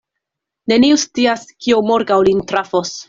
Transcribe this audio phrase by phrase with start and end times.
[0.71, 2.95] Neniu scias, kio morgaŭ lin trafos.